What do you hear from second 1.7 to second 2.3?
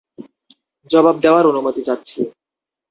চাচ্ছি।